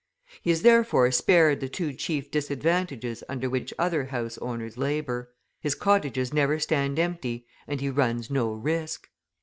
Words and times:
He 0.41 0.49
is 0.49 0.63
therefore 0.63 1.11
spared 1.11 1.59
the 1.59 1.69
two 1.69 1.93
chief 1.93 2.31
disadvantages 2.31 3.23
under 3.29 3.51
which 3.51 3.71
other 3.77 4.05
house 4.05 4.35
owners 4.39 4.75
labour; 4.75 5.31
his 5.59 5.75
cottages 5.75 6.33
never 6.33 6.57
stand 6.59 6.97
empty, 6.97 7.45
and 7.67 7.79
he 7.81 7.91
runs 7.91 8.31
no 8.31 8.51
risk. 8.51 9.09